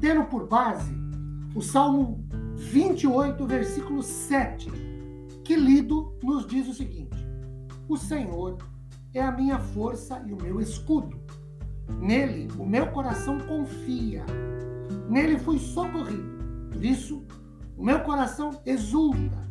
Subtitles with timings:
[0.00, 0.92] tendo por base
[1.54, 2.24] o Salmo
[2.56, 4.70] 28, versículo 7,
[5.44, 7.16] que lido nos diz o seguinte:
[7.88, 8.58] O Senhor
[9.12, 11.20] é a minha força e o meu escudo.
[12.00, 14.24] Nele o meu coração confia.
[15.08, 16.38] Nele fui socorrido.
[16.70, 17.24] Por isso,
[17.76, 19.48] o meu coração exulta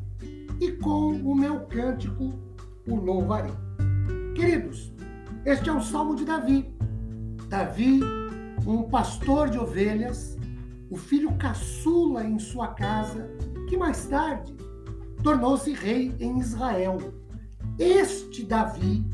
[0.59, 2.33] e com o meu cântico
[2.87, 3.53] o louvarei.
[4.35, 4.93] Queridos,
[5.45, 6.73] este é o salmo de Davi.
[7.49, 7.99] Davi,
[8.65, 10.38] um pastor de ovelhas,
[10.89, 13.29] o filho caçula em sua casa,
[13.67, 14.55] que mais tarde
[15.23, 16.97] tornou-se rei em Israel.
[17.77, 19.05] Este Davi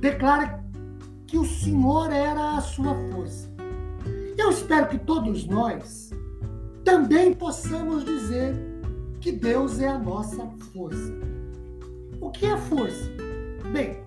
[0.00, 0.62] declara
[1.26, 3.50] que o Senhor era a sua força.
[4.36, 6.10] Eu espero que todos nós
[6.84, 8.54] também possamos dizer
[9.20, 11.12] que Deus é a nossa força.
[12.20, 13.10] O que é força?
[13.72, 14.02] Bem,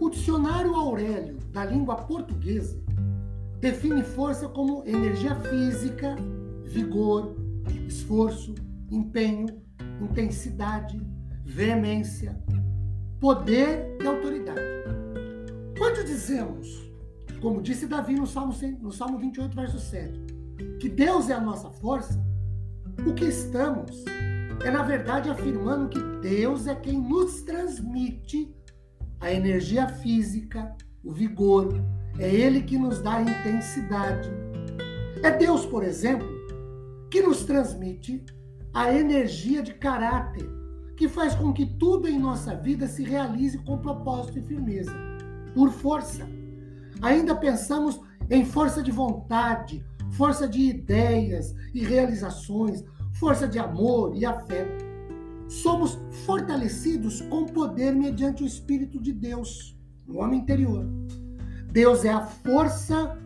[0.00, 2.87] o dicionário Aurélio da língua portuguesa
[3.60, 6.16] define força como energia física,
[6.64, 7.36] vigor,
[7.86, 8.54] esforço,
[8.90, 9.46] empenho,
[10.00, 11.00] intensidade,
[11.44, 12.40] veemência,
[13.20, 14.60] poder e autoridade.
[15.76, 16.90] Quando dizemos,
[17.40, 20.20] como disse Davi no Salmo, no Salmo 28, verso 7,
[20.80, 22.24] que Deus é a nossa força,
[23.06, 24.04] o que estamos
[24.64, 28.52] é, na verdade, afirmando que Deus é quem nos transmite
[29.20, 31.72] a energia física, o vigor,
[32.18, 34.28] é Ele que nos dá intensidade.
[35.22, 36.28] É Deus, por exemplo,
[37.10, 38.24] que nos transmite
[38.74, 40.48] a energia de caráter,
[40.96, 44.92] que faz com que tudo em nossa vida se realize com propósito e firmeza,
[45.54, 46.28] por força.
[47.00, 54.26] Ainda pensamos em força de vontade, força de ideias e realizações, força de amor e
[54.26, 54.84] afeto.
[55.48, 60.86] Somos fortalecidos com poder mediante o Espírito de Deus, no homem interior.
[61.70, 63.18] Deus é a força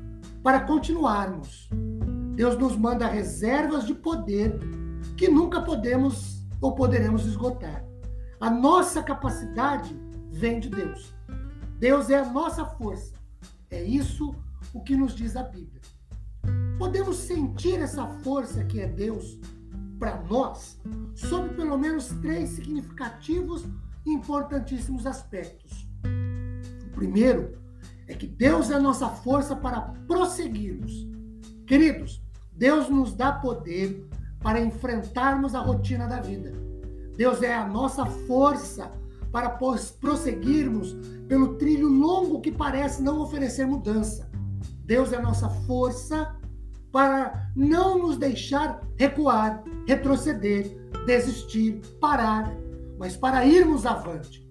[0.43, 1.69] para continuarmos.
[2.35, 4.59] Deus nos manda reservas de poder
[5.17, 7.85] que nunca podemos ou poderemos esgotar.
[8.41, 9.97] A nossa capacidade
[10.31, 11.15] vem de Deus.
[11.79, 13.15] Deus é a nossa força.
[13.71, 14.35] É isso
[14.75, 15.81] o que nos diz a Bíblia.
[16.79, 19.39] Podemos sentir essa força que é Deus
[20.01, 20.81] para nós
[21.15, 23.65] sob pelo menos três significativos
[24.05, 25.89] e importantíssimos aspectos.
[26.87, 27.62] O primeiro
[28.09, 31.09] é que Deus é a nossa força para prosseguirmos.
[31.67, 34.07] Queridos, Deus nos dá poder
[34.41, 36.53] para enfrentarmos a rotina da vida.
[37.17, 38.91] Deus é a nossa força
[39.31, 39.51] para
[40.01, 40.97] prosseguirmos
[41.29, 44.31] pelo trilho longo que parece não oferecer mudança.
[44.85, 46.37] Deus é a nossa força
[46.91, 50.77] para não nos deixar recuar, retroceder,
[51.07, 52.55] desistir, parar,
[52.99, 54.47] mas para irmos avante.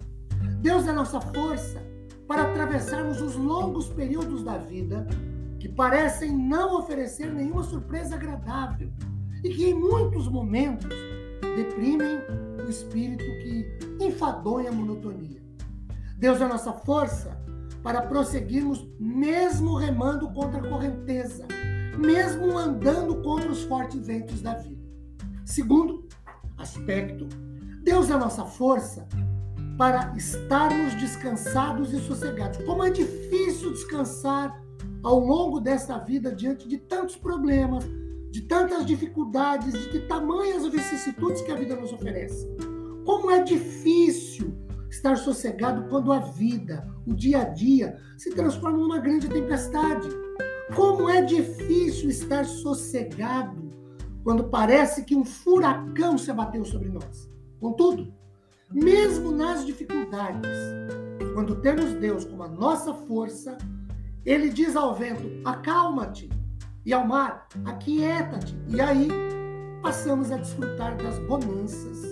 [0.61, 1.90] Deus é a nossa força
[2.31, 5.05] para atravessarmos os longos períodos da vida
[5.59, 8.89] que parecem não oferecer nenhuma surpresa agradável
[9.43, 10.95] e que em muitos momentos
[11.57, 12.19] deprimem
[12.65, 15.43] o espírito que enfadonha a monotonia.
[16.17, 17.37] Deus é nossa força
[17.83, 21.45] para prosseguirmos mesmo remando contra a correnteza,
[21.97, 24.89] mesmo andando contra os fortes ventos da vida.
[25.43, 26.07] Segundo
[26.57, 27.27] aspecto,
[27.83, 29.05] Deus é nossa força
[29.77, 32.63] para estarmos descansados e sossegados.
[32.65, 34.61] Como é difícil descansar
[35.03, 37.83] ao longo desta vida diante de tantos problemas,
[38.29, 42.47] de tantas dificuldades, de tamanhas vicissitudes que a vida nos oferece.
[43.05, 44.53] Como é difícil
[44.89, 50.07] estar sossegado quando a vida, o dia a dia, se transforma numa grande tempestade.
[50.75, 53.71] Como é difícil estar sossegado
[54.23, 57.29] quando parece que um furacão se abateu sobre nós.
[57.59, 58.13] Contudo,
[58.73, 60.49] mesmo nas dificuldades,
[61.33, 63.57] quando temos Deus como a nossa força,
[64.25, 66.29] ele diz ao vento: acalma-te,
[66.85, 68.55] e ao mar: aquieta-te.
[68.67, 69.09] E aí
[69.81, 72.03] passamos a desfrutar das bonanças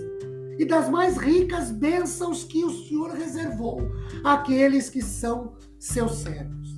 [0.58, 3.80] e das mais ricas bênçãos que o Senhor reservou
[4.24, 6.76] àqueles que são seus servos.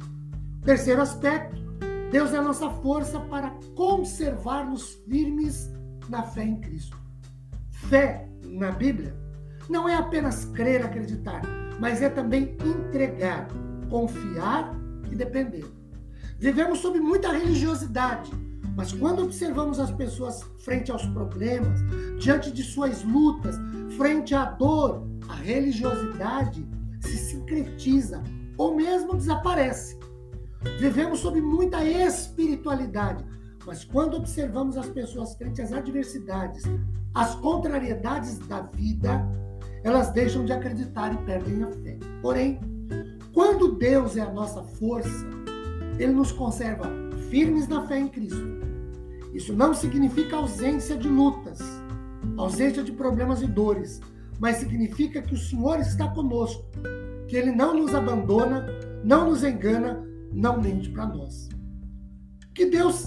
[0.64, 1.56] Terceiro aspecto:
[2.10, 5.70] Deus é a nossa força para conservar-nos firmes
[6.08, 6.96] na fé em Cristo.
[7.70, 9.21] Fé na Bíblia
[9.72, 11.40] não é apenas crer, acreditar,
[11.80, 13.48] mas é também entregar,
[13.88, 14.70] confiar
[15.10, 15.64] e depender.
[16.38, 18.30] Vivemos sob muita religiosidade,
[18.74, 21.80] Mas quando observamos as pessoas frente aos problemas,
[22.18, 23.54] diante de suas lutas,
[23.98, 26.66] frente à dor, a religiosidade
[27.00, 28.22] se sincretiza
[28.56, 29.98] ou mesmo desaparece.
[30.78, 33.24] Vivemos sob muita espiritualidade,
[33.66, 36.62] mas quando observamos as pessoas frente às adversidades,
[37.14, 39.22] às contrariedades da vida,
[39.84, 41.98] elas deixam de acreditar e perdem a fé.
[42.20, 42.60] Porém,
[43.32, 45.26] quando Deus é a nossa força,
[45.98, 46.90] Ele nos conserva
[47.30, 48.62] firmes na fé em Cristo.
[49.32, 51.60] Isso não significa ausência de lutas,
[52.36, 54.00] ausência de problemas e dores,
[54.38, 56.64] mas significa que o Senhor está conosco,
[57.26, 58.66] que Ele não nos abandona,
[59.02, 61.48] não nos engana, não mente para nós.
[62.54, 63.06] Que Deus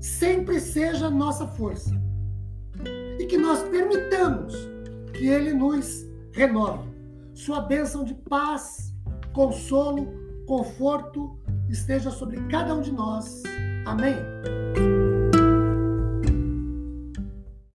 [0.00, 1.94] sempre seja nossa força
[3.18, 4.54] e que nós permitamos
[5.12, 6.88] que Ele nos renove.
[7.34, 8.94] Sua bênção de paz,
[9.32, 10.06] consolo,
[10.46, 11.38] conforto
[11.68, 13.42] esteja sobre cada um de nós.
[13.86, 14.16] Amém.